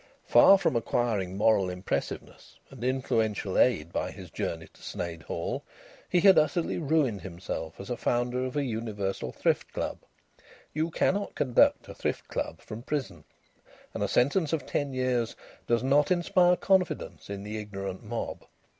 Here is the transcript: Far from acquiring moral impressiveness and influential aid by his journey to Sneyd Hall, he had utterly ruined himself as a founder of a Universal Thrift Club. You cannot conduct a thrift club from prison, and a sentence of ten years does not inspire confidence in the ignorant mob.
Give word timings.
Far 0.25 0.57
from 0.57 0.75
acquiring 0.75 1.37
moral 1.37 1.69
impressiveness 1.69 2.57
and 2.71 2.83
influential 2.83 3.55
aid 3.55 3.93
by 3.93 4.09
his 4.09 4.31
journey 4.31 4.67
to 4.73 4.81
Sneyd 4.81 5.21
Hall, 5.21 5.63
he 6.09 6.21
had 6.21 6.39
utterly 6.39 6.79
ruined 6.79 7.21
himself 7.21 7.79
as 7.79 7.91
a 7.91 7.95
founder 7.95 8.43
of 8.43 8.55
a 8.57 8.63
Universal 8.63 9.31
Thrift 9.33 9.71
Club. 9.71 9.99
You 10.73 10.89
cannot 10.89 11.35
conduct 11.35 11.87
a 11.87 11.93
thrift 11.93 12.27
club 12.29 12.61
from 12.61 12.81
prison, 12.81 13.25
and 13.93 14.01
a 14.01 14.07
sentence 14.07 14.53
of 14.53 14.65
ten 14.65 14.91
years 14.91 15.35
does 15.67 15.83
not 15.83 16.09
inspire 16.09 16.55
confidence 16.55 17.29
in 17.29 17.43
the 17.43 17.59
ignorant 17.59 18.01
mob. 18.01 18.47